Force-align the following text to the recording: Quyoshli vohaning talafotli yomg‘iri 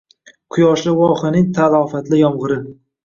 Quyoshli 0.55 0.95
vohaning 1.01 1.53
talafotli 1.59 2.21
yomg‘iri 2.23 2.59